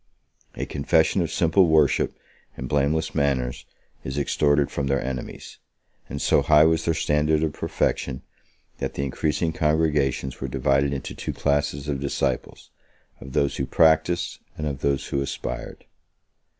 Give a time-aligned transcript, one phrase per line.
[0.55, 2.17] A confession of simple worship
[2.57, 3.67] and blameless manners
[4.03, 5.59] is extorted from their enemies;
[6.09, 8.23] and so high was their standard of perfection,
[8.79, 12.71] that the increasing congregations were divided into two classes of disciples,
[13.19, 15.85] of those who practised, and of those who aspired.